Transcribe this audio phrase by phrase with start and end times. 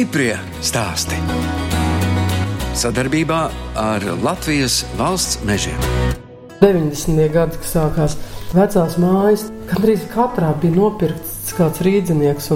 [0.00, 0.32] Stiprie
[0.64, 1.18] stāsti.
[2.72, 3.40] Sadarbībā
[3.76, 5.76] ar Latvijas valsts mežiem.
[6.62, 7.26] 90.
[7.34, 8.14] gadi, kad sākās
[8.56, 12.48] vecās mājas, gandrīz katrā bija nopirkts kāds rīznieks.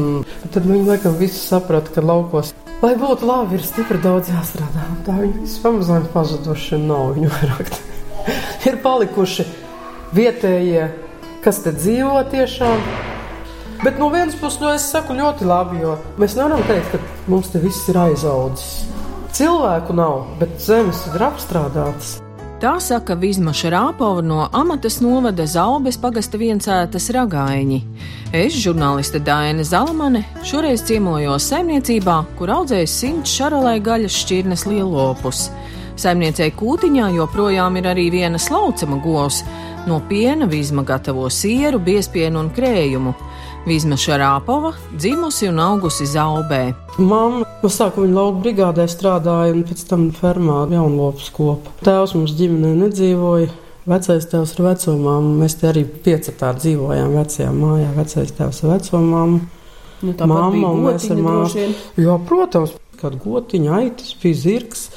[0.56, 4.88] Tad viņi laikam visi saprata, ka laukos, lai būtu labi, ir stipri daudz jāstrādā.
[5.04, 7.74] Tā viņi visi pamazām pazuduši nav viņu vairāk.
[8.72, 9.50] ir palikuši
[10.16, 10.94] vietējie,
[11.44, 13.12] kas te dzīvo tiešām.
[13.84, 17.50] Bet no vienas puses, nu, es saku ļoti labi, jo mēs nevaram teikt, ka mums
[17.52, 18.86] te viss ir aizaudzis.
[19.36, 22.14] Cilvēku nav, bet zemes ir apstrādātas.
[22.62, 27.80] Tā saka Vizmaša Rāpova no Amatas novada Zaubes pagasta viencētas ragaiņi.
[28.32, 35.50] Es, žurnāliste Daina Zalamane, šoreiz ciemojos saimniecībā, kur audzējas simts šarolai gaļas šķirnes lielopus.
[36.00, 39.44] Saimniecei Kūtiņā joprojām ir arī viena slaucama govs.
[39.84, 43.12] No piena Vizma gatavo sieru, biespienu un krējumu.
[43.64, 46.74] Vizma Šarāpova dzimusi un augusi Zaubē.
[47.00, 51.72] Mamma no sākuma viņa lauka brigādē strādāja un pēc tam fermā jaunlopas kopa.
[51.86, 53.48] Tēvs mums ģimenē nedzīvoja.
[53.88, 57.88] Vecais tēvs ar vecumām, mēs te arī piecatā dzīvojām vecajā mājā.
[57.96, 59.34] Vecais tēvs ar vecumām.
[60.04, 61.66] Nu, Māma un mēs ar māmu.
[62.04, 64.90] Jā, protams, kāda gotiņa, aitas, bija zirgs.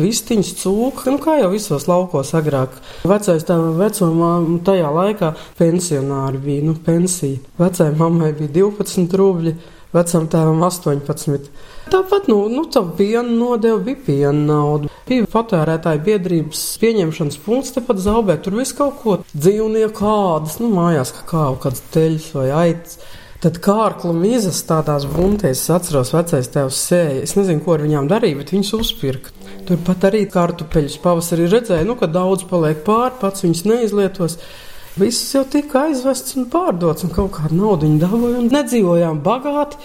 [0.00, 2.78] Vistiņas cūka, nu, kā jau visos laukos agrāk.
[3.08, 4.32] Vecais tā vecumā,
[4.64, 7.42] tajā laikā pensionāri bija, nu, pensija.
[7.60, 9.52] Vecai mammai bija 12 rubļi,
[9.92, 11.52] vecam tēvam 18.
[11.92, 14.88] Tāpat, nu, nu tā piena nodeva bija piena nauda.
[15.08, 18.38] Bija patērētāju biedrības pieņemšanas punkts tepat zaubē.
[18.40, 23.02] Tur viss kaut ko dzīvnieku ādas, nu, mājās kā kaut kāds teļs vai aitas.
[23.42, 27.22] Tad kārklu mizas tādās buntēs, es atceros, vecais tēvs sēja.
[27.26, 29.34] Es nezinu, ko ar viņām darīja, bet viņas uzpirka.
[29.68, 34.38] Turpat arī kartupeļus pavasarī redzēja, nu, ka daudz paliek pāri, pats viņas neizlietos.
[34.98, 38.42] Viss jau tika aizvests un pārdots, un kaut kādu naudu dabūja.
[38.52, 39.78] Nedzīvojām bagāti,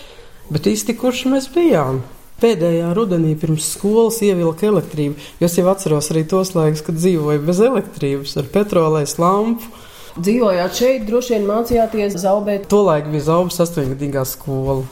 [0.52, 2.02] bet iztikuši mēs bijām.
[2.42, 7.62] Pēdējā rudenī pirms skolas ievilka elektrību, es jau atceros arī tos laikus, kad dzīvoju bez
[7.66, 9.72] elektrības, ar petrolēs lampu.
[10.18, 12.68] Dzīvojāt šeit, droši vien mācījāties zaubēt.
[12.70, 14.84] Tolaik bija zaubas astoņgadīgā skola.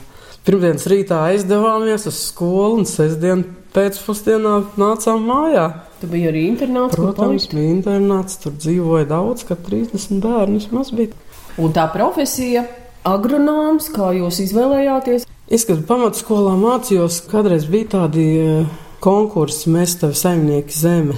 [0.46, 3.42] Pirmdienas rītā aizdevāmies uz skolu un sestdien
[3.76, 5.66] pēcpusdienā nācām mājā.
[6.00, 6.96] Tu biji arī internāts?
[6.96, 11.16] Protams, bija internāts, tur dzīvoja daudz, kad 30 bērnu vismaz bija.
[11.62, 12.66] Un tā profesija-
[13.16, 15.28] agronoms, kā jūs izvēlējāties?
[15.48, 18.66] Es, kad pamatskolā mācījos, kādreiz bija tādi eh,
[19.00, 21.18] konkursi Mēstavi saimnieki zeme.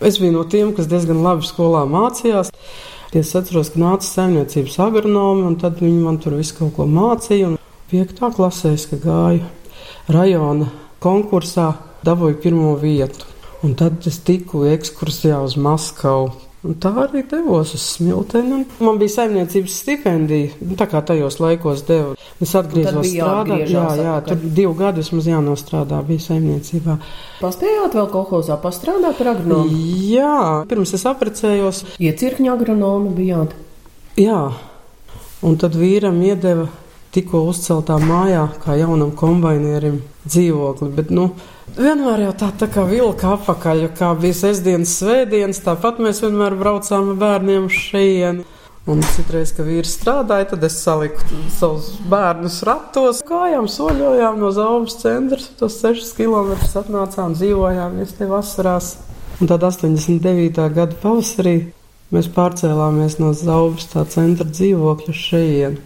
[0.00, 2.50] Es biju no tiem, kas diezgan labi skolā mācījās.
[3.12, 7.56] Es atceros, ka nāca saimniecības agronomi, un tad viņi man tur visu kaut ko mācīja.
[7.90, 9.42] Piektā klasē es gāju
[10.08, 10.70] rajona
[11.02, 11.72] konkursā,
[12.06, 13.26] dabūju pirmo vietu.
[13.64, 16.30] Un tad es tiku ekskursijā uz Maskavu.
[16.60, 18.66] Un tā arī devos uz smilteni.
[18.84, 22.12] Man bija saimniecības stipendija, nu, tā kā tajos laikos deva.
[22.40, 26.98] Es atgriezos strādāt, jā, jā, tur divu gadu vismaz jānostrādā, bija saimniecībā.
[27.40, 29.72] Paspējāt vēl kolhozā pastrādāt par agronomu?
[30.12, 30.36] Jā,
[30.68, 31.82] pirms es aprecējos.
[31.96, 33.56] Iecirkņa agronomi bijāt?
[34.20, 34.42] Jā,
[35.40, 36.68] un tad vīram iedeva
[37.14, 40.90] tikko uzceltā mājā, kā jaunam kombainierim, dzīvokli.
[40.94, 41.30] Bet, nu,
[41.78, 47.14] vienmēr jau tā, tā kā vilka apakaļ, kā bija sestdienas, svētdienas, tāpat mēs vienmēr braucām
[47.14, 48.46] ar bērniem šeit.
[48.88, 51.20] Un citreiz, kad vīrs strādāja, tad es saliku
[51.52, 55.38] savus bērnus ratos, kājām soļojām no Zaubas centra.
[55.60, 58.94] Tos 6 km atnācām, dzīvojām, mēs te vasarās.
[59.40, 60.64] Un tad 89.
[60.74, 61.54] gada pavasarī
[62.10, 63.34] mēs pārcēlāmies no
[63.92, 65.78] tā centra dzīvokļa šeit.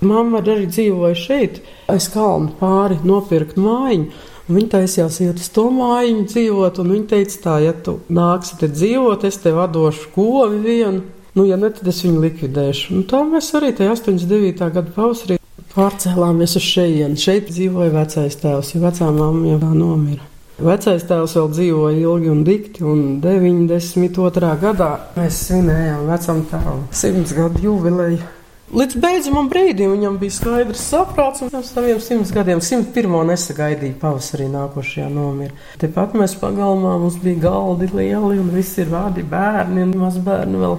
[0.00, 1.60] Mamma arī dzīvoja šeit,
[1.92, 4.28] aiz kalna pāri, nopirkt mājiņu.
[4.50, 8.70] Viņa taisījās iet uz to mājiņu dzīvot, un viņa teica, tā, ja tu nāksi te
[8.72, 11.04] dzīvot, es tev došu kovi vienu.
[11.36, 12.96] Nu, ja ne, tad es viņu likvidēšu.
[12.96, 14.64] Un tā mēs arī tajā 89.
[14.74, 15.36] gada pavasarī
[15.76, 17.20] pārcēlāmies uz šejienu.
[17.20, 20.26] Šeit dzīvoja vecais tēvs, jo vecā mamma jau nomira.
[20.60, 24.50] Vecais tēvs vēl dzīvoja ilgi un dikti, un 92.
[24.64, 28.39] gadā mēs svinējām vecam tēvam simts gadu jubileju.
[28.70, 33.16] Līdz beidzamam brīdim viņam bija skaidrs saprāts, un pēc saviem simts gadiem, 101.
[33.26, 35.56] nesagaidīja pavasarī nākošajā nomira.
[35.82, 40.78] Tepat mēs pagalmā mums bija galdi lieli, un visi ir vārdi bērni, un mazbērni vēl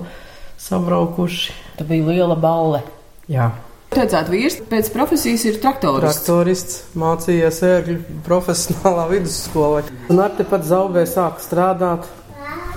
[0.70, 1.58] sabraukuši.
[1.82, 2.80] Tā bija liela balle.
[3.28, 3.50] Jā.
[3.92, 6.24] Teicāt, vīrs pēc profesijas ir traktorists.
[6.24, 9.84] Traktorists mācījies ērgļu profesionālā vidusskolā.
[10.08, 12.08] Un ar tepat zaubē sāka strādāt.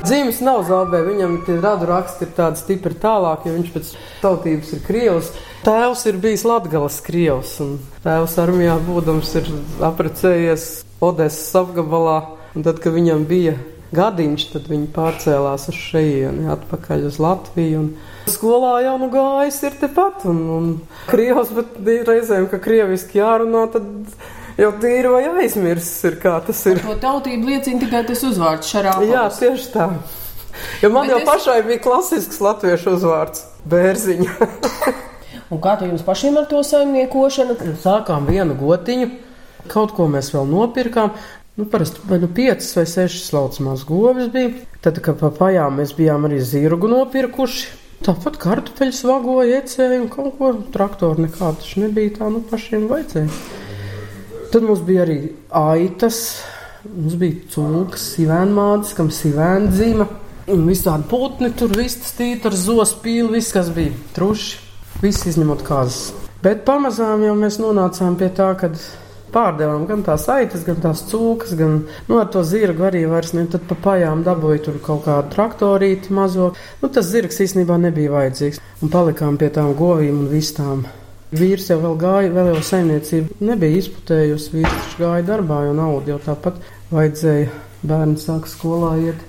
[0.04, 4.72] Dzīves nav zaubē, viņam tie radu raksti ir tādi stipri tālāk, jo viņš pēc tautības
[4.76, 5.30] ir krievs.
[5.64, 9.48] Tēvs ir bijis Latgales krievs, un tēvs armijā būdams ir
[9.88, 10.66] aprecējies
[11.04, 12.18] Odesas apgabalā.
[12.54, 13.56] Un tad, kad viņam bija
[13.94, 17.86] gadiņš, tad viņi pārcēlās uz šejieni, atpakaļ uz Latviju.
[17.86, 20.70] Un skolā jau nu gājis ir tepat, un, un
[21.08, 21.80] krievs, bet
[22.10, 23.88] reizēm, ka krieviski jārunā, tad
[24.58, 26.80] jau tīri vai aizmirsis, ir, kā tas ir.
[26.84, 29.10] To tautību liecina tikai tas uzvārds šarāpavas.
[29.10, 29.88] Jā, tieši tā.
[30.82, 34.34] Jo man Bet jau es- pašai bija klasisks latviešu uzvārds- bērziņa.
[35.52, 37.56] Un kā jums pašiem ar to saimniekošanu?
[37.82, 39.10] Sākām vienu gotiņu,
[39.68, 41.10] kaut ko mēs vēl nopirkām.
[41.56, 44.50] Nu, parasti vai nu piecas vai sešas laucamās govis bija.
[44.82, 47.68] Tad, kad pa pajām mēs bijām arī zirgu nopirkuši.
[48.04, 53.30] Tāpat kartupeļus vagoja, iecēja un kaut ko traktoru nekādu nebija tā, nu pašiem vajadzēja.
[54.54, 55.16] Tad mums bija arī
[55.58, 56.18] aitas,
[56.86, 60.06] mums bija cūkas, sivēnmādes, kam sivēna dzīva.
[60.54, 64.60] Un visādi putni tur, viss stīt ar zospīli, viss, kas bija truši,
[65.02, 66.12] viss izņemot kāzas.
[66.44, 68.70] Bet pamazām jau mēs nonācām pie tā, ka
[69.34, 73.48] pārdevām gan tās aitas, gan tās cūkas, gan nu, ar to zirgu arī vairs ne.
[73.50, 76.52] Tad pa pajām dabūja tur kaut kādu traktorīti mazo.
[76.78, 78.62] Nu, tas zirgs īstenībā nebija vajadzīgs.
[78.86, 80.86] Un palikām pie tām govīm un vistām.
[81.34, 84.56] Vīrs jau vēl gāja, vēl jau saimniecība nebija izputējusi.
[84.56, 86.58] Vīrs taču gāja darbā, jo naudu jau tāpat
[86.94, 87.52] vajadzēja.
[87.84, 89.22] Bērni sāka skolā iet.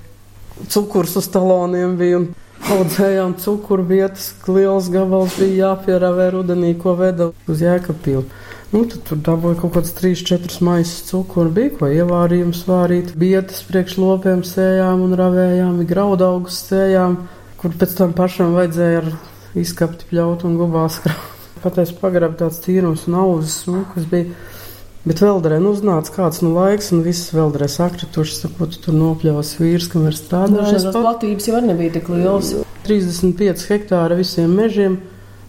[0.72, 2.28] Cukurs uz taloniem bija un
[2.72, 4.30] audzējām cukuru vietas.
[4.48, 8.24] Liels gabals bija jāpieravē rudenī, ko veda uz jēkapilu.
[8.72, 13.94] Nu, tad tur dabūja kaut kāds 3-4 maisas cukuru, bija ko ievārījums vārīt, bietas priekš
[14.02, 17.20] lopiem sējām un ravējām, graudaugus sējām,
[17.60, 19.08] kur pēc tam pašam vajadzēja ar
[19.62, 21.35] izkapti pļaut un gubās kraut.
[21.66, 24.30] Pateic pagrab tāds tīrums un auzas smukas bija.
[25.06, 29.52] Bet vēlreiz nu, uznāca kāds nu, laiks, un viss vēlreiz sakrituši, sakot, tu tur nopļaus
[29.60, 30.80] vīrs, kamēr Dažreiz strādāja.
[30.82, 32.56] tās platības jau nebija tik lielas.
[32.88, 34.98] 35 hektāri visiem mežiem.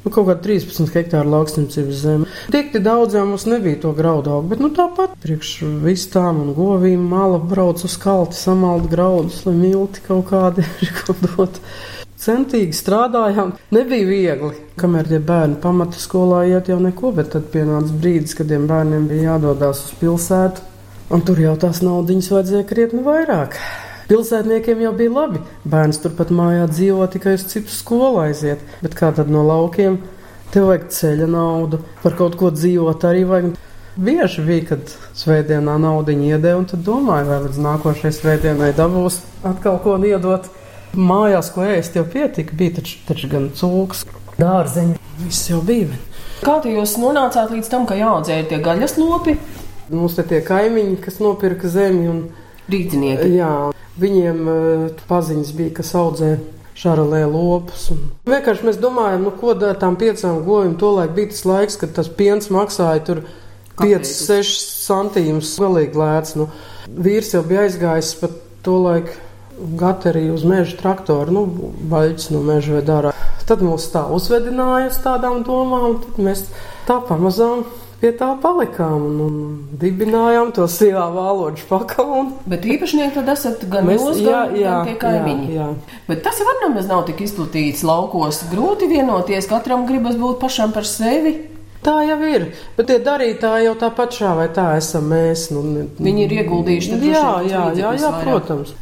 [0.05, 2.29] Nu, kaut kāda 13 hektāra lauksniecības zeme.
[2.53, 5.49] Tik daudz jau mums nebija to graudu augu, bet nu, tāpat priekš
[5.83, 11.17] vistām un govīm mala brauc uz kalti, samalt graudus, lai milti kaut kādi ir ko
[11.25, 11.59] dot.
[12.17, 14.55] Centīgi strādājām, nebija viegli.
[14.81, 19.05] Kamēr tie bērni pamata skolā iet jau neko, bet tad pienāca brīdis, kad tiem bērniem
[19.09, 20.63] bija jādodas uz pilsētu,
[21.13, 23.59] un tur jau tās naudiņas vajadzēja krietni vairāk.
[24.09, 25.43] Pilsētniekiem jau bija labi.
[25.67, 28.65] Bērns turpat mājā dzīvo tikai uz citu skolu aiziet.
[28.81, 30.01] Bet kā tad no laukiem?
[30.53, 33.57] Tev vajag ceļa naudu, par kaut ko dzīvot arī vajag.
[33.97, 39.81] Bieži bija, kad svētdienā naudu iedēja, un tad domāju, vai līdz nākošajai svētdienai dabūs atkal
[39.83, 40.47] ko iedot.
[40.95, 42.55] Mājās, ko ēst, jau pietika.
[42.57, 44.05] Bija taču, taču gan cūks,
[44.39, 44.97] dārzeņi.
[45.23, 45.89] Viss jau bija.
[46.45, 49.37] Kā jūs nonācāt līdz tam, ka jāaudzē tie gaļas lopi?
[49.89, 52.21] Mums te tie kaimiņi, kas nopirka zemi un
[52.67, 53.31] Rīdzinieki.
[53.37, 53.51] Jā,
[53.99, 56.35] viņiem uh, paziņas bija, kas audzē
[56.77, 57.87] šarolē lopus.
[57.95, 60.75] Un vienkārši mēs domājam, nu, ko dara tām piecām govīm.
[60.79, 63.23] Tolaik bija tas laiks, kad tas piens maksāja tur
[63.79, 66.35] 5-6 centīmus galīgi lēts.
[66.37, 66.49] Nu,
[66.87, 68.35] vīrs jau bija aizgājis pat
[68.65, 69.15] tolaik
[69.79, 71.45] gaterī uz meža traktoru, nu,
[71.91, 73.13] baļķis no meža vai dara.
[73.47, 76.45] Tad mūs tā uzvedināja uz tādām domām, un tad mēs
[76.87, 77.61] tā pamazām
[78.01, 79.37] pie tā palikām un, un
[79.81, 82.35] dibinājām to sīvā vāloģu pakaunu.
[82.45, 85.47] Bet īpašnieki tad esat gan Mēs- jūs, jā, gan, jā, gan tie kaimiņi.
[85.55, 85.99] jā, jā.
[86.07, 88.43] Bet tas jau nemaz nav tik izplatīts laukos.
[88.51, 91.37] Grūti vienoties, katram gribas būt pašam par sevi.
[91.87, 95.47] Tā jau ir, bet tie darītāji jau tāpat šā vai tā esam mēs.
[95.55, 98.23] Nu, ne- Viņi ir ieguldījuši Jā, jā, jā, jā, vairāk.
[98.27, 98.73] protams.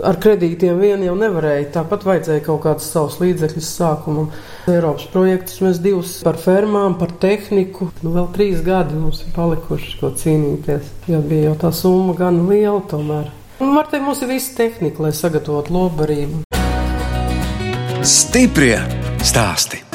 [0.00, 1.70] Ar kredītiem vien jau nevarēja.
[1.74, 4.30] Tāpat vajadzēja kaut kādus savus līdzekļus sākumam.
[4.70, 7.90] Eiropas projektus mēs divus par fermām, par tehniku.
[8.04, 10.94] Nu, vēl trīs gadi mums ir palikuši, ko cīnīties.
[11.10, 13.28] Jo bija jau tā summa gan liela tomēr.
[13.60, 16.46] Un var teikt, mums ir visa tehnika, lai sagatavotu lobarību.
[18.00, 18.78] Stiprie
[19.20, 19.89] stāsti.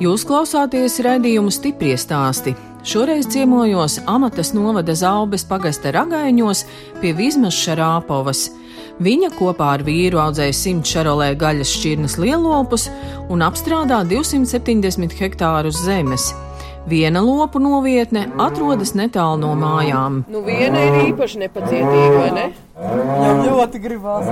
[0.00, 2.54] Jūs klausāties raidījumu stipri stāstī.
[2.88, 6.62] Šoreiz ciemojos Amatas novada Zaubes pagasta ragaiņos
[7.02, 8.46] pie Vizmas Šarāpovas.
[9.04, 12.88] Viņa kopā ar vīru audzēja 100 šarolē gaļas šķirnes lielopus
[13.28, 16.30] un apstrādā 270 hektārus zemes.
[16.88, 20.22] Viena lopu novietne atrodas netālu no mājām.
[20.32, 22.46] Nu, viena ir īpaši nepacietīga, vai ne?
[22.80, 24.24] Jau ļoti gribās.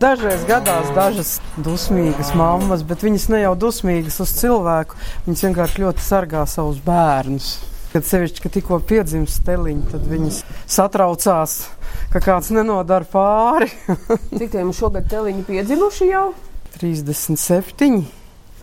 [0.00, 1.30] Dažreiz gadās dažas
[1.60, 4.96] dusmīgas mammas, bet viņas ne jau dusmīgas uz cilvēku.
[5.26, 7.50] Viņas vienkārši ļoti sargā savus bērnus.
[7.92, 10.38] Kad sevišķi, ka tikko piedzimst steliņi, tad viņas
[10.70, 11.56] satraucās,
[12.14, 13.68] ka kāds nenodara pāri.
[14.38, 16.30] Cik tiem šogad teliņi piedzimuši jau?
[16.80, 18.00] 37.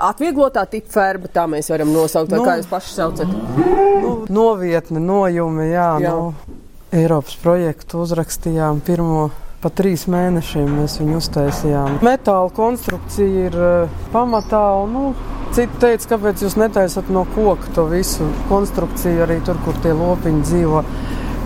[0.10, 2.41] Atvieglotā tipa ferma, tā mēs varam nosaukt, Nu.
[2.48, 3.29] kā jūs paši saucat.
[3.58, 6.08] Nu, novietne, nojumi, jā, Jā.
[6.08, 6.15] jā.
[6.15, 6.56] Nu,
[6.98, 9.27] Eiropas projektu uzrakstījām pirmo.
[9.57, 11.95] Pa trīs mēnešiem mēs viņu uztaisījām.
[12.05, 14.61] Metāla konstrukcija ir uh, pamatā.
[14.83, 19.77] Un, nu, Citi teica, kāpēc jūs netaisat no koka to visu konstrukciju arī tur, kur
[19.81, 20.81] tie lopiņi dzīvo.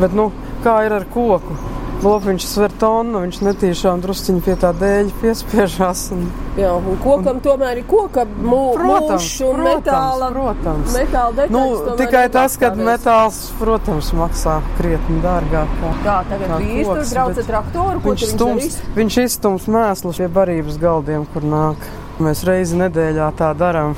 [0.02, 0.32] Bet, nu,
[0.66, 1.56] kā ir ar koku?
[2.02, 6.08] Lopiņš sver tonu, viņš netīšām drusciņi pie tā dēļa piespiežās.
[6.16, 6.24] Un...
[6.58, 7.42] Jā, un kokam un...
[7.46, 10.32] tomēr ir koka mūžs un metāla.
[10.34, 10.96] protams.
[10.98, 11.62] Metāla Nu,
[12.00, 15.76] tikai tas, ka metāls, protams, maksā krietni dārgāk.
[15.82, 19.68] Kā, Tā, tagad kā vīrs tur koks, brauc bet ar traktoru, viņš stums, viņš izstums
[19.72, 21.86] mēslus pie barības galdiem, kur nāk.
[22.22, 23.94] Mēs reizi nedēļā tā darām.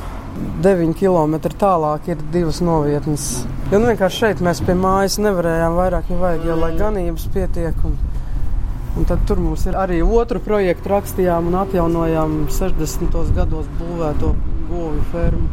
[0.64, 3.28] 9 km tālāk ir divas novietnes.
[3.72, 7.84] Jo nu, vienkārši šeit mēs pie mājas nevarējām vairāk, ja vajag, jo lai ganības pietiek.
[7.86, 7.98] Un,
[8.98, 13.20] un tad tur mums ir arī otru projektu rakstījām un atjaunojām 60.
[13.38, 14.34] gados būvēto
[14.72, 15.48] govju fermu.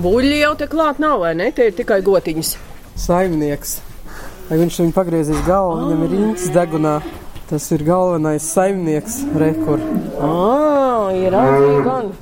[0.00, 1.50] Buļļi jau te klāt nav, vai ne?
[1.52, 2.54] Te ir tikai gotiņas.
[3.00, 3.80] Saimnieks.
[4.50, 6.94] Lai viņš viņu pagriezīs galvu, viņam ir rīns degunā.
[7.50, 9.80] Tas ir galvenais saimnieks, rekur.
[10.22, 10.34] Ā,
[11.18, 12.12] ir arī gan.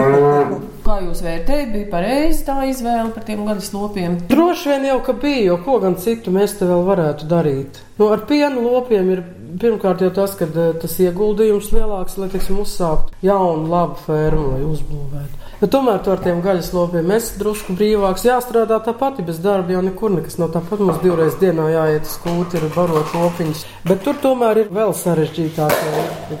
[0.84, 4.18] Kā jūs vērtējat, bija pareizi tā izvēle par tiem gaļas lopiem?
[4.28, 7.80] Droši vien jau ka bija, jo ko gan citu mēs te vēl varētu darīt.
[7.96, 9.24] Nu, ar pienu lopiem ir
[9.60, 14.64] pirmkārt jau tas, ka eh, tas ieguldījums lielāks, lai teiksim, uzsāktu jaunu, labu fermu, lai
[14.68, 15.40] uzbūvētu.
[15.60, 19.82] Bet tomēr to ar tiem gaļas lopiem mēs drusku brīvāks jāstrādā tāpat, bez darba jau
[19.84, 20.80] nekur nekas nav tāpat.
[20.80, 23.66] Mums divreiz dienā jāiet uz kūti, barot lopiņus.
[23.84, 25.76] Bet tur tomēr ir vēl sarežģītāk.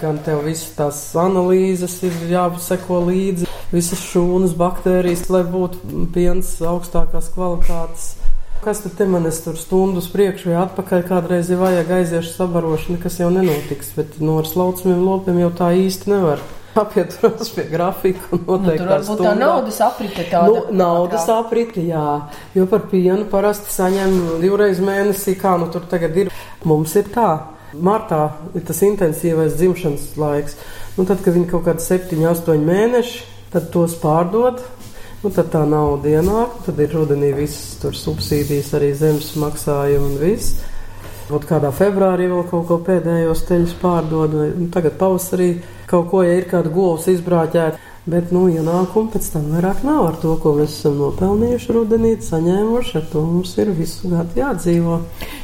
[0.00, 7.28] Gan tev visas tās analīzes ir jāseko līdzi, visas šūnas, baktērijas, lai būtu piens augstākās
[7.36, 8.14] kvalitātes.
[8.60, 12.34] Kas tad te man es tur stundu uz priekšu vai atpakaļ kādreiz ir vajag aiziešu
[12.34, 16.42] sabarošanu, kas jau nenotiks, bet no ar slaucamiem lopiem jau tā īsti nevar.
[16.82, 20.50] Apieturos pie grafika un Nu, noteikti tur varbūt tā naudas aprite tāda.
[20.52, 22.04] Nu, naudas apriti, jā,
[22.54, 26.30] jo par pienu parasti saņem divreiz mēnesī, kā nu tur tagad ir.
[26.68, 27.30] Mums ir tā.
[27.72, 30.60] Martā ir tas intensīvais dzimšanas laiks.
[30.98, 33.24] Nu, tad, kad viņi kaut kādi 7, 8 mēneši,
[33.54, 34.60] tad tos pārdod.
[35.20, 40.62] Nu, tad tā nauda ienāk, tad ir rudenī visas subsīdijas, arī zemes maksājumi un viss.
[41.28, 45.50] Ot kādā februārī vēl kaut ko pēdējos teļus pārdod, nu, tagad pavasarī
[45.90, 47.89] kaut ko, ja ir kāda govs izbrāķēta.
[48.08, 52.94] Bet, nu, ienākumu pēc tam vairāk nav ar to, ko mēs esam nopelnījuši rudenī, saņēmuši.
[52.96, 54.96] Ar to mums ir visu gadu jādzīvo.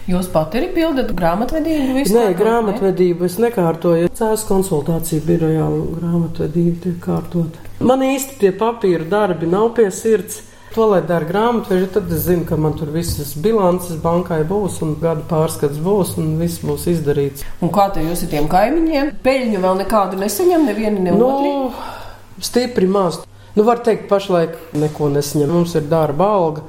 [0.09, 4.09] Jūs pat arī pildat grāmatvedību visu Nē, laiku, grāmatvedību es nekārtoju.
[4.17, 5.67] Cēlus konsultāciju birojā
[5.99, 7.59] grāmatvedība tiek kārtot.
[7.85, 10.41] Man īsti tie papīra darbi nav pie sirds.
[10.77, 14.97] To, lai dara grāmatveži, tad es zinu, ka man tur visas bilances bankai būs un
[15.01, 17.47] gada pārskats būs un viss būs izdarīts.
[17.65, 19.15] Un kā te jūs ar tiem kaimiņiem?
[19.25, 22.05] Peļņu vēl nekādu nesaņem, neviena ne otru.
[22.41, 23.21] Stipri maz.
[23.57, 25.49] Nu, var teikt, pašlaik neko nesaņem.
[25.49, 26.67] Mums ir darba alga.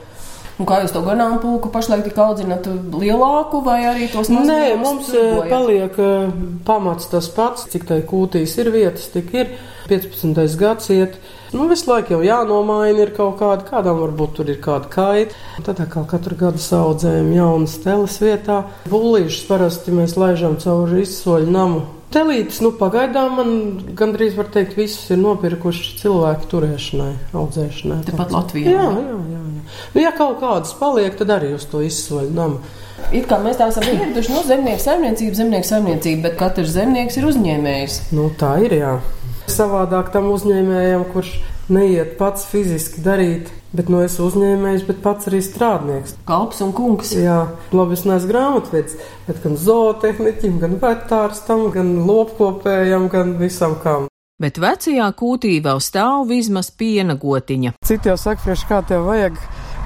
[0.58, 2.66] Un kā jūs to ganāmpulku pašlaik tik audzināt
[2.98, 5.44] lielāku vai arī tos Nē, mazākus mums tirgojat?
[5.44, 6.32] eh, paliek eh,
[6.66, 9.52] pamats tas pats, cik tai kūtīs ir vietas, tik ir
[9.92, 10.58] 15.
[10.58, 11.20] gads iet.
[11.54, 15.38] Nu, visu laiku jau jānomaina ir kaut kāda, kādām varbūt tur ir kāda kaita.
[15.68, 18.64] Tad kā katru gadu saudzējam jaunas teles vietā.
[18.90, 21.86] Būlīšus parasti mēs laižam cauri izsoļu namu.
[22.08, 23.50] Telītes, nu, pagaidām man
[24.00, 27.98] gandrīz var teikt, visus ir nopirkuši cilvēku turēšanai, audzēšanai.
[28.08, 29.02] Tepat Latvijā, Jā, jā.
[29.10, 29.42] jā, jā.
[29.92, 32.62] Nu, ja kaut kādas paliek, tad arī uz to izsoļu namu.
[33.12, 37.28] It kā mēs tā esam ieraduši no zemnieku saimniecību, zemnieku saimniecību, bet katrs zemnieks ir
[37.28, 38.00] uzņēmējs.
[38.16, 38.96] Nu, tā ir jā.
[39.52, 41.36] Savādāk tam uzņēmējam, kurš
[41.74, 46.16] neiet pats fiziski darīt, bet no es uzņēmējs, bet pats arī strādnieks.
[46.28, 47.14] Kalps un kungs.
[47.18, 47.40] Jā,
[47.76, 54.08] labi, es neesmu grāmatvedis, bet gan zootehniķim, gan vetārstam, gan lopkopējam, gan visam kam.
[54.38, 57.72] Bet vecajā kūtī vēl stāv vismaz piena gotiņa.
[57.86, 59.40] Citi jau saka, priekš kā tev vajag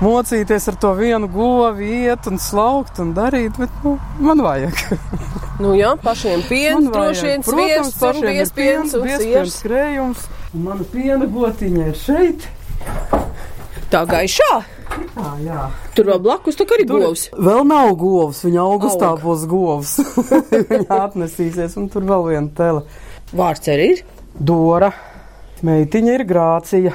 [0.03, 4.83] mocīties ar to vienu govi, iet un slaukt un darīt, bet nu, man vajag.
[5.61, 9.57] Nu jā, pašiem piens, droši vien sviests un pašiem ir biespiens un biespiens siers.
[9.61, 10.23] skrējums.
[10.51, 12.47] Un mana piena gotiņa ir šeit.
[13.91, 14.49] Tā gaišā.
[15.15, 15.67] Tā, jā.
[15.95, 17.29] Tur vēl blakus tā arī govs.
[17.31, 19.21] Vēl nav govs, viņa augustā Aug.
[19.23, 19.93] būs govs.
[20.73, 22.83] viņa atnesīsies, un tur vēl viena tele.
[23.31, 24.03] Vārds arī ir.
[24.35, 24.91] Dora,
[25.63, 26.93] meitiņa ir grācija.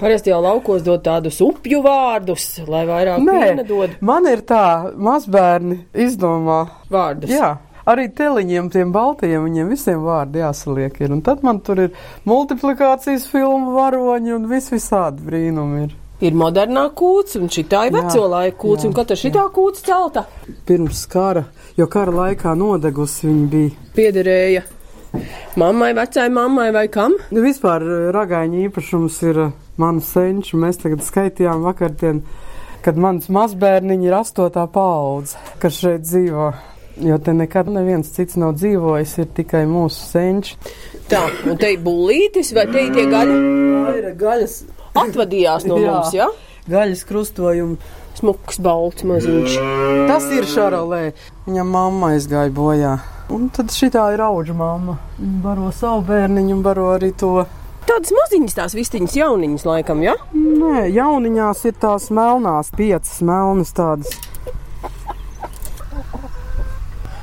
[0.00, 5.82] Parasti jau laukos dod tādus upju vārdus, lai vairāk piena dod man ir tā, mazbērni
[5.92, 6.62] izdomā.
[6.92, 7.32] vārdus.
[7.32, 7.56] Jā.
[7.88, 11.00] Arī teliņiem, tiem baltajiem, viņiem visiem vārdi jāsaliek.
[11.00, 11.14] Ir.
[11.16, 11.96] Un tad man tur ir
[12.28, 15.86] multiplikācijas filmu varoņi un vis visādi brīnumi.
[15.86, 15.96] Ir.
[16.20, 20.26] Ir modernā kūts, un šī ir veco laiku kūts, jā, un katra šī kūts celta
[20.68, 21.46] Pirms kara,
[21.80, 23.70] jo kara laikā nodegusi viņa bija.
[23.96, 24.62] piederēja
[25.56, 27.16] mammai, vecai mammai vai kam.
[27.30, 30.58] Nu, Vispār eh, ragaiņa īpašums ir eh, mana senča.
[30.60, 32.20] Mēs tagad skaitījām vakardien,
[32.84, 36.52] kad mans mazbērniņš ir astotā paudze, kas šeit dzīvo.
[37.00, 40.56] Jo te nekad neviens cits nav dzīvojis, ir tikai mūsu senči.
[41.08, 43.38] Tā, un te ir bulītis, vai te ir tie gaļi
[43.90, 44.58] Tā ir gaļas,
[45.00, 45.94] atvadījās no Jā.
[45.96, 46.28] mums, jā?
[46.70, 47.78] gaļas krustojumi.
[48.20, 49.54] smuks, balts maziņš.
[50.10, 51.12] Tas ir Šarolē.
[51.46, 52.98] Viņa mamma aizgāja bojā.
[53.32, 54.98] Un tad šī ir auga mamma.
[55.16, 57.46] Viņa baro savu bērniņu un baro arī to.
[57.88, 60.14] Tādas maziņas, tās vistiņas, jauniņas, laikam, ja?
[60.34, 64.12] Nē, jauniņās ir tās melnās, piecas melnas tādas.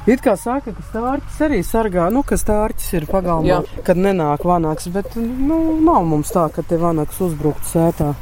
[0.08, 3.84] It kā saka, ka stārķis arī sargā, nu, ka stārķis ir pagalmā, Jā.
[3.84, 8.14] kad nenāk vanaks, bet, nu, nav mums tā, ka te vanaks uzbruktu sētā.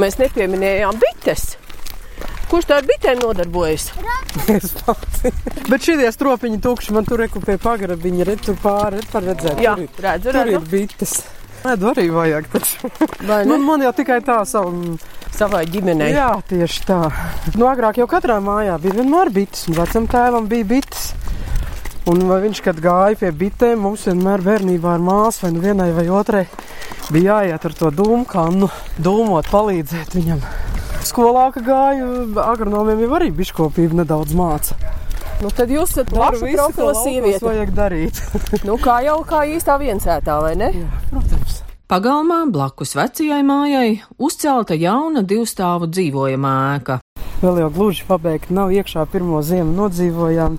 [0.00, 1.58] Mēs nepieminējām bites.
[2.48, 3.90] Kurš tā ar bitēm nodarbojas?
[4.56, 5.32] Es pati.
[5.68, 9.60] Bet šie stropiņi tukši man tur reku pie pagrabiņa, re, tur pāri, re, var redzēt.
[9.64, 10.70] Jā, ir, redzu, tur ir redzu.
[10.72, 11.16] bites.
[11.66, 12.48] Mēdu arī vajag.
[13.26, 14.96] Vai Man, jau tikai tā savu.
[15.36, 16.14] Savai ģimenei.
[16.14, 17.00] Jā, tieši tā.
[17.58, 21.10] Nu, agrāk jau katrā mājā bija vienmēr bites, un vecam tēvam bija bites.
[22.08, 25.90] Un vai viņš, kad gāja pie bitēm, mums vienmēr bērnībā ar māsu vai nu vienai
[25.92, 26.44] vai otrai
[27.10, 28.68] bija jāiet ar to dūmu kannu,
[29.02, 30.44] dūmot, palīdzēt viņam.
[31.06, 32.06] Skolā, kad gāju,
[32.46, 34.78] agronomiem jau arī biškopība nedaudz māca.
[35.42, 37.44] Nu, tad jūs esat ko profila sieviete.
[37.44, 38.22] vajag darīt.
[38.64, 40.70] Nu, kā jau kā īstā viensētā, vai ne?
[41.10, 41.35] Protams.
[41.86, 46.96] Pagalmā blakus vecajai mājai uzcelta jauna divstāvu dzīvojamā ēka.
[47.38, 50.56] Vēl jau gluži pabeigta nav iekšā pirmo ziemu nodzīvojām,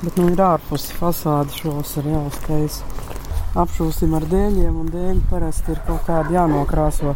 [0.00, 2.80] bet nu ir ārpus fasāde šos ar jāuztais.
[3.60, 7.12] Apšūsim ar dēļiem, un dēļi parasti ir kaut kādi jānokrāso.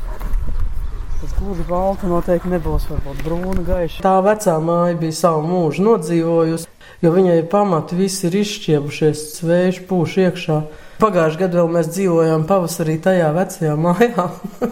[1.16, 4.04] Tas gluži balta noteikti nebūs, varbūt brūna gaiša.
[4.04, 6.68] Tā vecā māja bija savu mūžu nodzīvojusi,
[7.00, 10.66] jo viņai pamati visi ir izšķiebušies, svējš pūš iekšā.
[10.96, 14.24] Pagājušajā gadā vēl mēs dzīvojām pavasarī tajā vecajā mājā.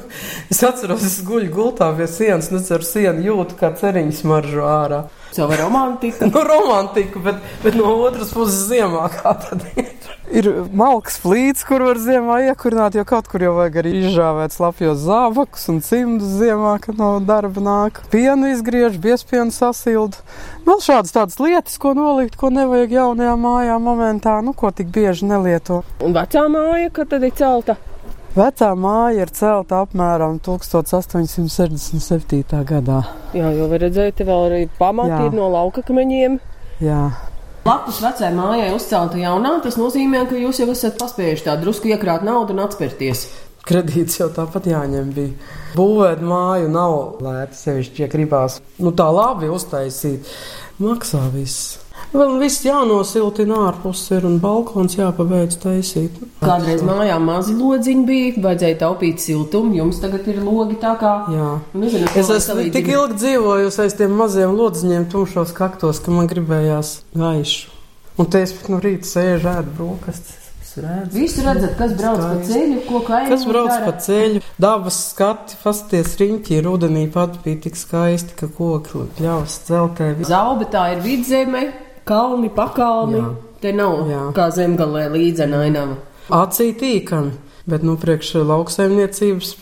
[0.52, 4.64] es atceros, es guļu gultā pie sienas, un es ar sienu jūtu, kā ceriņas maržo
[4.64, 5.02] ārā.
[5.34, 6.28] Savu romantiku.
[6.34, 9.93] Nu, romantika, bet, bet no otras puses ziemā kā tad ir.
[10.34, 14.98] Ir malks flīts, kur var ziemā iekurināt, jo kaut kur jau vajag arī izžāvēt slapjos
[15.04, 18.00] zābakus un cimdus ziemā, kad no darba nāk.
[18.10, 20.18] Pienu izgriež, biespienu sasildu.
[20.66, 25.26] Vēl šādas tādas lietas, ko nolikt, ko nevajag jaunajā mājā momentā, nu, ko tik bieži
[25.30, 25.84] nelieto.
[26.02, 27.76] Un vecā māja, kad tad ir celta?
[28.34, 32.64] Vecā māja ir celta apmēram 1867.
[32.66, 33.06] gadā.
[33.38, 36.42] Jā, jau redzēt, te vēl arī pamati ir no lauka kameņiem.
[36.82, 37.14] Jā.
[37.64, 42.20] Blakus vecai mājai uzcelta jaunā, tas nozīmē, ka jūs jau esat paspējuši tā drusku iekrāt
[42.26, 43.22] naudu un atspērties.
[43.64, 45.32] Kredīts jau tāpat jāņem bija.
[45.72, 50.28] Būvēt māju nav lēti, sevišķi, ja gribās nu, tā labi uztaisīt.
[50.76, 51.78] Maksā viss.
[52.14, 56.20] Vēl viss jānosiltina ārpus ir un balkons jāpabeidz taisīt.
[56.44, 61.14] Kādreiz mājā mazi lodziņi bija, vajadzēja taupīt siltumu, jums tagad ir logi tā kā.
[61.34, 61.48] Jā.
[61.74, 67.00] Nezinu, Es esmu tik ilgi dzīvojusi aiz tiem maziem lodziņiem, tumšos kaktos, ka man gribējās
[67.18, 67.72] gaišu.
[68.22, 70.38] Un te es pat no rīta sēžu ēdu brokastis.
[70.62, 71.16] Es redzu.
[71.18, 72.52] Visu redzat, kas brauc pa Skaisti.
[72.54, 73.84] ceļu, ko kaimiņi Kas brauc dara.
[73.90, 80.12] pa ceļu, dabas skati, fasties riņķī, rudenī pat bija tik skaisti, ka koki ļaus celtē.
[80.30, 81.64] Zaube tā ir vidzeme,
[82.08, 83.20] kalni, pakalni.
[83.20, 83.32] Jā.
[83.64, 84.24] Te nav Jā.
[84.36, 85.96] kā zemgalē līdzena ainava.
[86.28, 87.32] Acī tīkami,
[87.68, 89.54] bet nu priekš lauksaimniecības.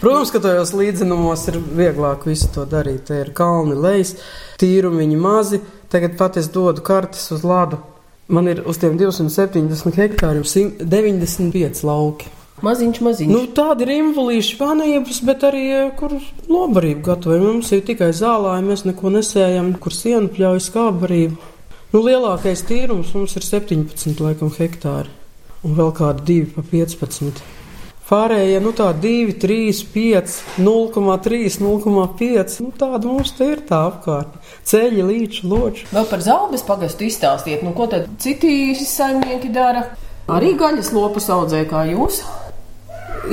[0.00, 3.04] Protams, ka tajos līdzenumos ir vieglāk visu to darīt.
[3.10, 4.14] Te ir kalni, lejas,
[4.62, 5.60] tīrumiņi mazi.
[5.90, 7.82] Tagad pat es dodu kartes uz ladu.
[8.30, 12.30] Man ir uz tiem 270 hektāriem 195 lauki.
[12.62, 13.32] Maziņš, maziņš.
[13.32, 16.14] Nu, tādi ir imulīši vanības, bet arī eh, kur
[16.46, 17.46] lobarību gatavojam.
[17.48, 21.50] Mums ir tikai zālājumi, mēs neko nesējam, kur sienu pļauj skābarību.
[21.90, 25.10] Nu, lielākais tīrums mums ir 17 laikam hektāri
[25.66, 27.40] un vēl kādi 2 pa 15.
[28.06, 32.54] Pārējie, nu tā 2, 3, 5, 0,3, 0,5.
[32.62, 34.38] Nu, tāda mums te ir tā apkārt.
[34.70, 35.88] Ceļi, līča, loči.
[35.90, 39.88] Vēl par zaubes pagastu izstāstiet, nu ko tad citi saimnieki dara?
[40.30, 42.22] Arī gaļas lopus audzē kā jūs.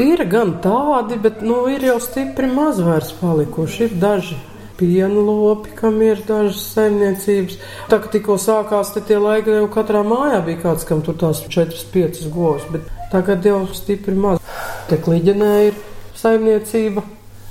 [0.02, 3.86] Ir gan tādi, bet nu, ir jau stipri maz vairs palikuši.
[3.86, 4.42] Ir daži
[4.78, 7.58] piena lopi, kam ir dažas saimniecības.
[7.92, 12.28] Tā kā tikko sākās tie laiki, jau katrā mājā bija kāds, kam tur tās 4-5
[12.34, 14.42] govs, bet tagad jau stipri maz.
[14.88, 15.80] Te kliģenē ir
[16.18, 17.04] saimniecība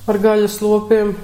[0.07, 1.17] ar gaļas lopiem.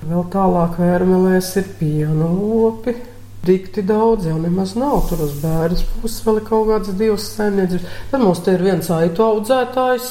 [0.00, 2.96] Vēl tālāk vērmelēs ir piena lopi.
[3.44, 5.06] Dikti daudz jau nemaz nav.
[5.08, 8.00] Tur uz bērnas puses vēl ir kaut kādas divas saimniecības.
[8.10, 10.10] Tad mums te ir viens aitu audzētājs.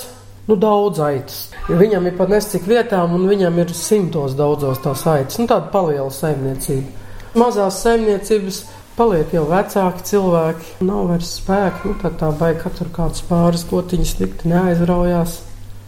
[0.50, 1.42] Nu, daudz aitas.
[1.70, 5.38] Viņam ir pat nescik vietām, un viņam ir simtos daudzos tās aitas.
[5.38, 6.90] Nu, tāda paliela saimniecība.
[7.38, 8.64] Mazās saimniecības
[8.98, 11.84] paliek jau vecāki cilvēki, nav vairs spēka.
[11.86, 15.36] Nu, tad tā baigta katru kāds pāris gotiņas tikti neaizraujās.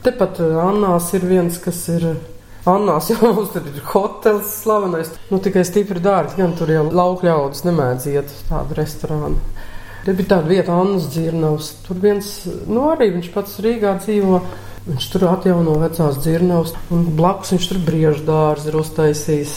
[0.06, 2.06] Tepat eh, Annās ir viens, kas ir.
[2.70, 5.10] Annās jau mums tur ir hotelis slavenais.
[5.34, 9.42] Nu, tikai stipri dārgi, gan tur jau lauku ļaudis nemēdz iet uz tādu restorānu.
[10.02, 11.68] Te bija tāda vieta, Annas dzirnavs.
[11.86, 12.30] Tur viens,
[12.66, 14.40] nu arī viņš pats Rīgā dzīvo.
[14.88, 19.54] Viņš tur atjauno vecās dzirnavas, un blakus viņš tur briežu dārzu ir uztaisījis.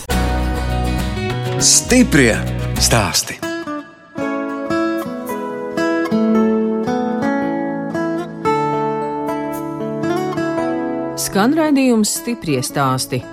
[1.64, 2.34] Stiprie
[2.76, 3.38] stāsti.
[11.24, 13.24] Skan raidījums stiprie stāsti.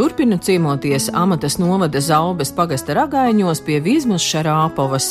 [0.00, 5.08] Turpinu ciemoties amatas novada zaubes pagasta ragaiņos pie Vizmas Šarāpovas.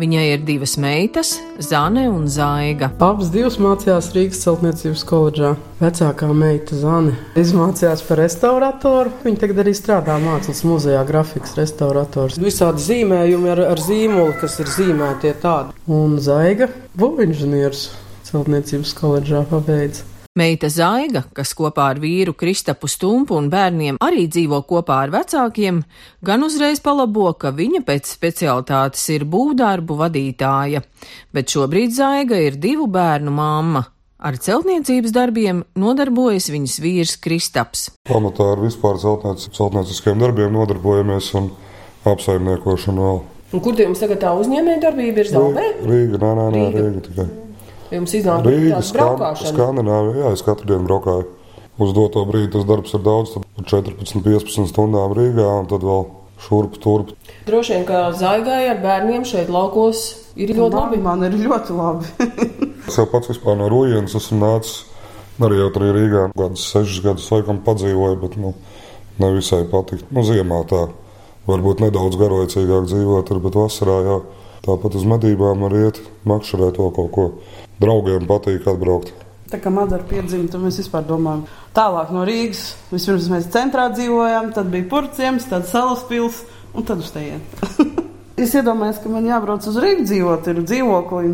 [0.00, 2.88] Viņai ir divas meitas, Zane un Zaiga.
[2.98, 5.52] Abas divas mācījās Rīgas celtniecības koledžā.
[5.78, 9.12] Vecākā meita Zane izmācījās par restauratoru.
[9.22, 12.40] Viņa tagad arī strādā mākslas muzejā, grafikas restaurators.
[12.42, 15.78] Visādi zīmējumi ar, ar zīmolu, kas ir zīmētie tādi.
[15.86, 17.86] Un Zaiga būvinženieris
[18.32, 20.08] celtniecības koledžā pabeidza.
[20.34, 25.76] Meita Zaiga, kas kopā ar vīru Kristapu Stumpu un bērniem arī dzīvo kopā ar vecākiem,
[26.26, 30.80] gan uzreiz palabo, ka viņa pēc specialitātes ir būvdarbu vadītāja,
[31.30, 33.84] bet šobrīd Zaiga ir divu bērnu mamma.
[34.18, 37.86] Ar celtniecības darbiem nodarbojas viņas vīrs Kristaps.
[38.10, 41.52] Pamatā ar vispār celtniec, celtnieciskiem darbiem nodarbojamies un
[42.10, 43.24] apsaimniekošanu vēl.
[43.54, 45.70] Un kur jums tagad tā uzņēmēja darbība ir zaudē?
[45.86, 46.86] Rīga, nē, nē, nē, Rīga.
[46.90, 47.30] Rīga tikai.
[47.94, 49.52] Jums iznāk Rīga, tāda Skan, braukšana.
[49.54, 51.30] Skandināvija, jā, es katru dienu braukāju.
[51.84, 55.86] Uz doto brīdi tas darbs ir daudz, tad par 14, 15 stundām Rīgā un tad
[55.86, 56.06] vēl
[56.44, 57.14] šurp, turp.
[57.48, 60.04] Droši vien, ka zaigai ar bērniem šeit laukos
[60.38, 61.00] ir ļoti labi.
[61.02, 62.12] Man ir ļoti labi.
[62.84, 64.82] Es jau pats vispār no Rujienas esmu nācis
[65.40, 66.26] arī jau tur Rīgā.
[66.36, 68.52] Gadus, sešus gadus laikam padzīvoju, bet nu,
[69.22, 70.04] nevisai patika.
[70.12, 70.84] Nu, ziemā tā
[71.48, 74.18] varbūt nedaudz garlaicīgāk dzīvot, tur, bet vasarā jau
[74.64, 77.26] tāpat uz medībām var iet, makšķerēt to kaut ko.
[77.82, 79.12] Draugiem patīk atbraukt.
[79.50, 81.44] Tā kā Madara piedzima, tad mēs vispār domājam
[81.76, 82.64] tālāk no Rīgas.
[82.90, 86.40] Vispirms mēs centrā dzīvojām, tad bija purciems, tad salas pils
[86.74, 87.44] un tad uz tejienu.
[88.42, 91.32] es iedomājos, ka man jābrauc uz Rīgas dzīvot, ir dzīvokli.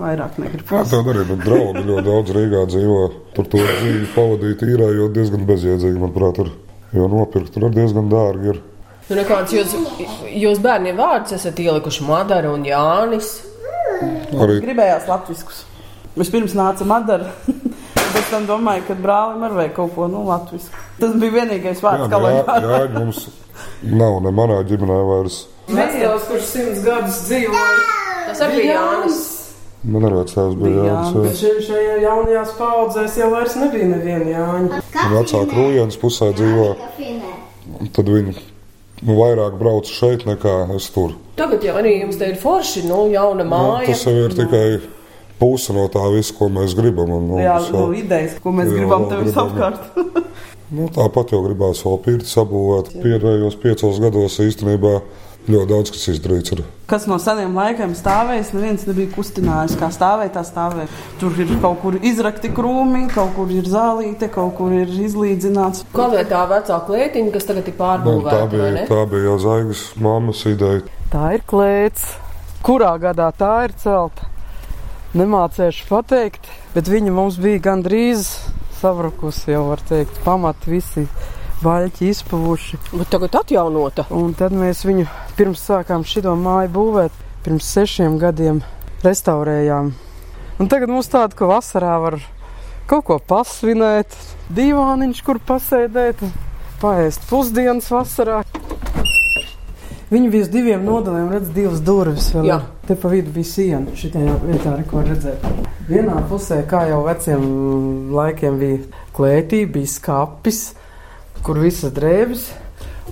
[0.00, 0.64] Vairāk negribu.
[0.72, 3.00] Jā, tāda arī man draugi ļoti daudz Rīgā dzīvo.
[3.36, 6.52] Tur to dzīvi pavadīt īrējot diezgan bezjēdzīgi, manuprāt, ir.
[6.96, 8.54] Jo nopirkt tur ir diezgan dārgi.
[8.54, 8.62] Ir.
[9.10, 9.76] Nu, nekāds jūs,
[10.32, 13.34] jūs bērniem vārdus esat ielikuši Madara un Jānis.
[14.44, 15.64] Arī Gribējās latviskus.
[16.16, 17.30] Vispirms nāca Madara.
[18.12, 20.76] Bet tam domāju, ka brālim arī vajag kaut ko no latvisku.
[21.00, 23.22] Tas bija vienīgais vārds, kā lai jā, jā, mums
[23.88, 25.38] nav ne manā ģimenē vairs.
[25.72, 27.78] Vecāks, kurš simts gadus dzīvoja.
[28.28, 29.20] Tas arī bija Jānis.
[29.82, 31.14] Man arī vecāks bija Bija Jānis.
[31.16, 31.38] Bet jā.
[31.40, 34.82] šī- šajā jaunajās paudzēs jau vairs nebija neviena Jāņa.
[35.16, 36.68] Vecāka Rujienas pusē dzīvo.
[37.96, 38.36] Tad viņi
[39.02, 41.14] nu, vairāk brauc šeit nekā es tur.
[41.36, 43.86] Tagad jau arī jums te ir forši, nu, jauna Nu, māja.
[43.92, 44.80] tas jau ir tikai
[45.40, 47.10] puse no tā visa, ko mēs gribam.
[47.10, 49.50] Un, nu, Jā, es nu, vēl- idejas, ko mēs Jā, gribam tev gribam.
[49.50, 49.80] apkārt.
[50.72, 52.94] Nu, tāpat jau gribās vēl pirti sabūvēt.
[53.02, 55.02] Pēdējos piecos gados īstenībā
[55.48, 56.52] ļoti daudz kas izdarīts.
[56.54, 56.62] Ir.
[56.90, 59.76] Kas no seniem laikiem stāvējis, neviens nebija kustinājis.
[59.80, 60.88] Kā stāvēja, tā stāvēja.
[61.20, 65.86] Tur ir kaut kur izrakti krūmi, kaut kur ir zālīte, kaut kur ir izlīdzināts.
[65.94, 68.42] Kāda ir tā vecā klētiņa, kas tagad ir Nu, tā, pārbūvēta?
[68.42, 70.82] vai bija, tā bija jau Zaigas mammas ideja.
[71.12, 72.04] Tā ir klēts.
[72.62, 74.28] Kurā gadā tā ir celta?
[75.18, 78.28] Nemācēšu pateikt, bet viņa mums bija gandrīz
[78.80, 81.04] sabrukusi, jau var teikt, pamat visi
[81.62, 82.78] vaļķi izpuvuši.
[82.92, 84.06] Bet tagad atjaunota.
[84.14, 85.06] Un tad mēs viņu
[85.38, 88.62] pirms sākām šo māju būvēt, pirms sešiem gadiem
[89.04, 89.92] restaurējām.
[90.60, 92.18] Un tagad mums tāda, ka vasarā var
[92.90, 94.14] kaut ko pasvinēt,
[94.52, 96.22] divāniņš, kur pasēdēt,
[96.82, 98.42] paēst pusdienas vasarā.
[100.12, 102.28] Viņi bija uz diviem nodaliem, redz, divas durvis.
[102.34, 102.42] Jā.
[102.44, 102.66] ir.
[102.84, 103.94] Te pa vidu bija siena.
[103.96, 105.46] Šitajā vietā var redzēt.
[105.88, 107.46] Vienā pusē, kā jau veciem
[108.12, 108.82] laikiem bija
[109.16, 110.60] klētī, bija skapis,
[111.46, 112.48] kur visas drēbes.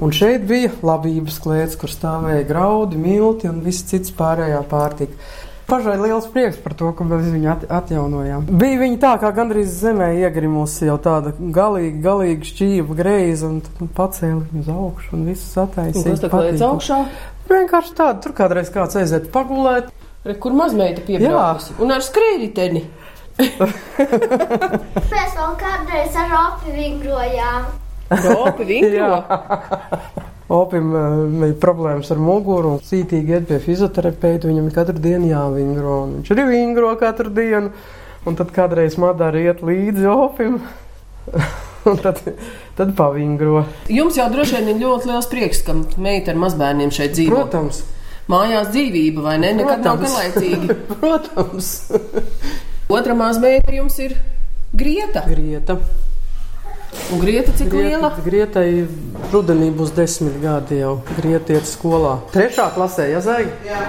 [0.00, 5.16] Un šeit bija labības klēts, kur stāvēja graudi, milti un viss cits pārējā pārtika.
[5.70, 8.46] Pašai liels prieks par to, ka mēs viņu at atjaunojām.
[8.58, 13.90] Bija viņa tā, kā gandrīz zemē iegrimusi jau tāda galīgi, galīgi šķīva greiza, un nu,
[13.94, 16.16] pacēla viņu uz augšu un visu sataisīja.
[16.16, 16.98] kas tā klēts augšā?
[17.50, 19.92] Vienkārši tāda, tur kādreiz kāds aiziet pagulēt.
[20.26, 21.76] Re, kur mazmeita piebraukusi?
[21.82, 22.82] Un ar skrējiteni.
[25.12, 27.70] Mēs vēl kādreiz ar opi vingrojām.
[28.26, 29.22] Ropi vingro.
[30.50, 34.48] Opim uh, ir problēmas ar muguru, un cītīgi iet pie fizioterapeita.
[34.50, 35.96] Viņam ir katru dienu jāvingro.
[36.06, 37.70] un Viņš arī vingro katru dienu.
[38.26, 40.58] Un tad kādreiz madara iet līdzi opim.
[41.88, 42.18] un tad,
[42.76, 43.62] tad pavingro.
[43.88, 47.46] Jums jau droši vien ir ļoti liels prieks, ka meita ar mazbērniem šeit dzīvo.
[47.46, 47.80] Protams,
[48.30, 49.54] Mājās dzīvība, vai ne?
[49.58, 50.12] Nekad nav Protams.
[50.12, 50.76] garlaicīgi.
[51.00, 51.70] protams.
[52.90, 54.14] Otra mazmeita jums ir
[54.76, 55.24] grieta.
[55.26, 55.78] Grieta.
[57.11, 58.11] Un grieta cik liela?
[58.24, 60.96] Grieta, grietai rudenī būs desmit gadi jau.
[61.16, 62.16] Grieta iet skolā.
[62.35, 63.55] Trešā klasē, ja zēga?
[63.66, 63.83] Jā.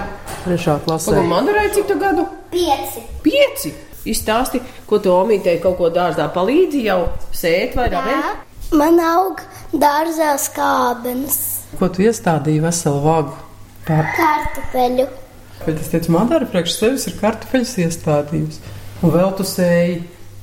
[0.44, 1.10] Trešā klasē.
[1.10, 2.26] Pagaidām, Madarai cik tu gadu?
[2.52, 3.02] Pieci.
[3.24, 3.74] Pieci.
[4.10, 4.58] Izstāsti,
[4.90, 7.00] ko tu omītei kaut ko dārzā palīdzi jau
[7.34, 7.88] sēt vai?
[7.94, 8.34] Jā.
[8.74, 9.42] Man aug
[9.76, 11.38] dārzā skābenes.
[11.78, 13.36] Ko tu iestādīji veselu vagu?
[13.86, 14.08] Pār.
[14.16, 15.06] Kartupeļu.
[15.62, 18.58] Bet es teicu, Madara priekš sevis ir kartupeļus iestādījums.
[19.02, 20.02] Un vēl tu sēji.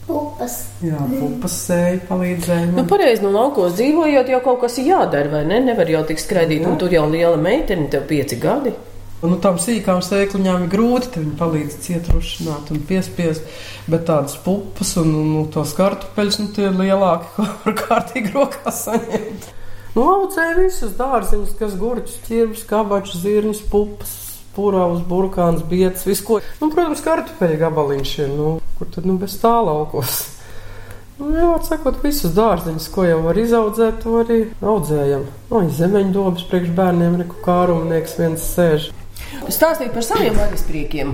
[0.09, 0.53] Pupas.
[0.81, 2.71] Jā, pupas sēji palīdzēja.
[2.71, 2.87] Nu, Man.
[2.89, 5.59] pareizi, nu, laukos dzīvojot, jau kaut kas ir jādara, vai ne?
[5.67, 8.73] Nevar jau tik skraidīt, un tur jau liela meitene, tev pieci gadi.
[9.19, 13.45] Nu, tām sīkām sēkliņām ir grūti, viņi palīdz cietrušināt un piespiest.
[13.91, 18.33] Bet tādas pupas un, un, un tos kartupeļus, nu, tie ir lielāki, ko var kārtīgi
[18.33, 19.49] rokās saņemt.
[19.93, 24.15] Nu, audzēja visus dārziņus, kas gurķus, ķirbus, kabačus, zirņus, pupas,
[24.55, 26.41] purāvus, burkāns, bietas, visu ko.
[26.61, 30.21] Nu, protams, kartupeļu gabaliņš ir, nu, kur tad, nu, bez tā laukos.
[31.19, 35.25] Nu, jā, var sakot, visus dārziņus, ko jau var izaudzēt, to arī audzējam.
[35.49, 38.87] No, zemeņdobas priekš bērniem, reku kārumnieks viens sēž.
[39.51, 41.11] Stāstīt par saviem vaļaspriekiem.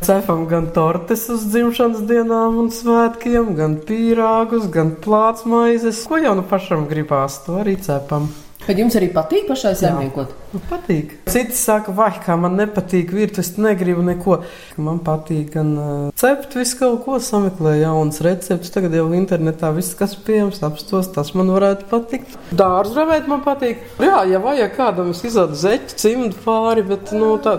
[0.00, 6.04] Cepam gan tortes uz dzimšanas dienām un svētkiem, gan pīrāgus, gan plāts maizes.
[6.08, 8.30] Ko jau nu pašam gribās, to arī cepam.
[8.68, 10.32] Bet jums arī patīk pašai saimniekot?
[10.52, 11.14] Man patīk.
[11.32, 14.42] Citi saka, vai kā man nepatīk virt, es negribu neko.
[14.84, 18.74] Man patīk gan uh, cept visu kaut ko, sameklēt jaunas receptes.
[18.74, 22.36] Tagad jau internetā viss, kas pieejams, apstos, tas man varētu patikt.
[22.52, 23.80] Dārzu ravēt man patīk.
[24.04, 27.56] Jā, ja vajag kādam, izādu zeķu, cimdu pāri, bet, nu, tā,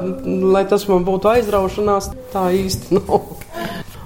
[0.53, 3.33] lai tas man būtu aizraušanās, tā īsti nav.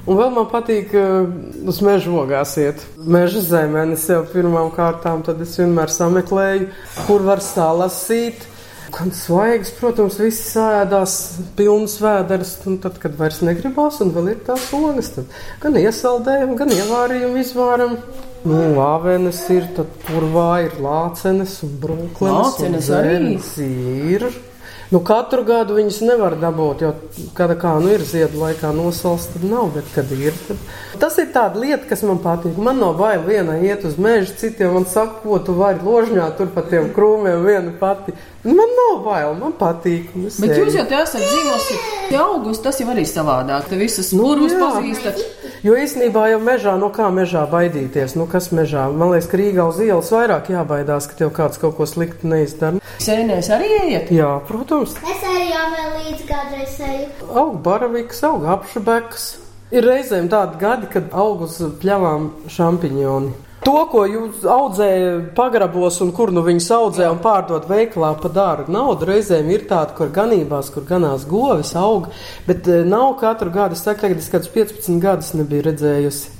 [0.03, 1.29] Un vēl man patīk uh,
[1.69, 2.81] uz meža ogās iet.
[2.99, 6.67] Meža zemenes jau pirmām kārtām, tad es vienmēr sameklēju,
[7.07, 8.49] kur var salasīt.
[8.93, 11.15] Gan svaigs, protams, viss sēdās,
[11.57, 15.31] pilns vēders, un tad, kad vairs negribās, un vēl ir tās ogas, tad
[15.63, 17.97] gan iesaldējam, gan ievārījam, izvāram.
[18.43, 22.37] Nu, lāvenes ir, tad purvā ir lācenes un brūklenes.
[22.37, 23.21] Lācenes un arī?
[24.13, 24.27] Ir.
[24.93, 26.91] Nu, katru gadu viņas nevar dabūt, jo
[27.33, 30.35] kāda kā nu, ir ziedu laikā nosals, tad nav, bet kad ir.
[30.45, 30.59] Tad...
[31.01, 32.59] Tas ir tāda lieta, kas man patīk.
[32.61, 36.51] Man nav bail vienai iet uz mežu, citiem man saka, ko tu vari ložņā tur
[36.53, 38.13] pa tiem krūmiem viena pati.
[38.45, 40.13] Man nav bail, man patīk.
[40.13, 41.79] Bet jūs jau te esat dzīvojusi,
[42.11, 43.71] te augus, tas jau arī savādāk.
[43.71, 44.61] Te visas nūrus jā.
[44.61, 45.25] pazīstat.
[45.63, 48.89] Jo īstenībā jau mežā, no kā mežā baidīties, nu kas mežā.
[48.91, 52.81] Man liekas, ka Rīgā uz ielas vairāk jābaidās, ka tev kāds kaut ko sliktu neizdara.
[53.03, 54.11] Sēnēs arī ieiet.
[54.11, 57.07] Jā, protams, Es arī jau vēl līdz kādreiz eju.
[57.31, 59.29] aug baraviks, aug apšabekas.
[59.71, 63.31] Ir reizēm tādi gadi, kad aug uz pļavām šampiņoni.
[63.63, 68.73] To, ko jūs audzējat pagrabos, un kur nu viņus audzē un pārdod veikalā par dārgu
[68.75, 72.09] naudu, reizēm ir tāda, kur ganībās, kur ganās govis, aug,
[72.47, 73.79] bet eh, nav katru gadu.
[73.79, 76.39] Es saku, ka es kādus 15 gadus nebiju redzējusi.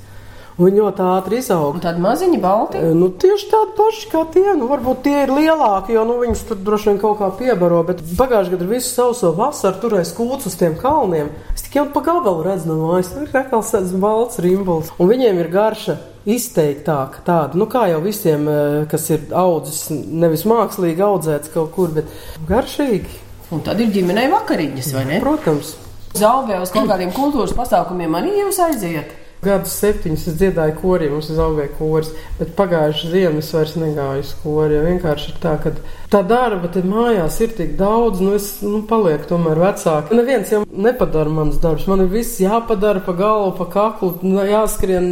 [0.54, 1.74] Un Viņi ļoti ātri izaug.
[1.74, 2.78] Un tādi maziņi balti.
[2.78, 4.46] E, Nu, tieši tādi paši kā tie.
[4.54, 7.82] Nu, varbūt tie ir lielāki, jo nu, viņus tur droši vien kaut kā piebaro.
[7.88, 11.32] Bet pagājušajā gadā visu sauso vasaru turēja skūts uz tiem kalniem.
[11.56, 14.94] Es tikai pa gabalu redzu no mājas, tur ir rekals tāds balts rimbuls.
[15.00, 20.46] Un viņiem ir garša izteiktāka tāda, nu kā jau visiem, e, kas ir audzis, nevis
[20.48, 22.10] mākslīgi audzēts kaut kur, bet
[22.48, 23.20] garšīgi.
[23.54, 25.20] Un tad ir ģimenei vakariņas, vai ne?
[25.24, 25.74] Protams.
[26.14, 29.12] Zaugē uz kaut kādiem kultūras pasākumiem arī jūs aiziet.
[29.44, 34.24] Gadus septiņus es dziedāju korī, mums ir augļu koris, bet pagājušā ziema es vairs negāju
[34.24, 34.80] uz kori.
[34.84, 35.74] Vienkārši ir tā, ka
[36.12, 40.16] tā darba te mājās ir tik daudz, nu es nu, palieku tomēr vecāka.
[40.16, 45.10] Neviens jau nepadara manas darbus, man ir viss jāpadara pa galvu, pa kaklu, nu, jāskrien,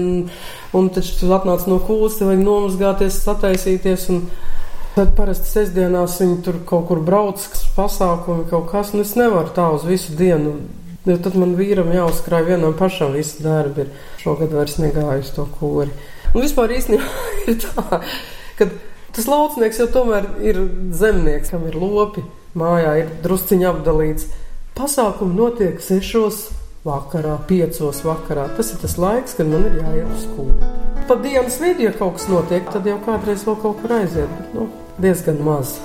[0.72, 4.08] un taču tu atnāc no kūles, te vajag nomazgāties, sataisīties.
[4.14, 4.26] Un,
[4.92, 9.48] Tad parasti sestdienās viņi tur kaut kur brauc, kas pasākumi kaut kas, nu es nevaru
[9.56, 10.58] tā uz visu dienu.
[11.08, 13.88] Jo tad man vīram jāuzkrāj vienam pašam visu darbu.
[14.22, 15.90] Šogad vairs negāju uz to kori.
[16.32, 18.00] Un vispār īstenībā ir tā,
[18.58, 18.68] ka
[19.12, 20.62] tas laucinieks jau tomēr ir
[20.94, 22.24] zemnieks, kam ir lopi.
[22.58, 24.28] Mājā ir drusciņi apdalīts.
[24.76, 26.50] Pasākumi notiek sešos
[26.84, 28.48] vakarā, piecos vakarā.
[28.58, 30.72] Tas ir tas laiks, kad man ir jāiet uz skolu.
[31.08, 34.54] Pa dienas vidu, ja kaut kas notiek, tad jau kādreiz vēl kaut kur aiziet, bet
[34.58, 34.68] nu,
[35.02, 35.76] diezgan maz.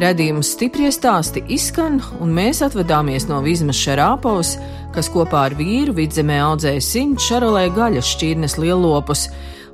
[0.00, 4.54] Radījums stipri stāsti izskan, un mēs atvadāmies no Vizmas Šarāpovas,
[4.94, 9.26] kas kopā ar vīru vidzemē audzēja simts šarolē gaļas šķirnes lielopus.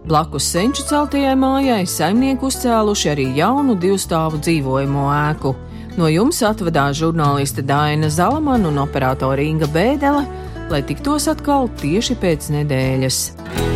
[0.06, 5.54] Blakus senču celtajai mājai saimnieku uzcēluši arī jaunu divstāvu dzīvojamo ēku.
[5.94, 10.26] No jums atvadās žurnāliste Dāna Zalamana un operātore Inga Bēdele,
[10.74, 13.75] lai tiktos atkal tieši pēc nedēļas.